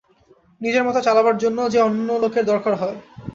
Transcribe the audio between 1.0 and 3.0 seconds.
চালাবার জন্যও যে অন্য লোকের দরকার হয়।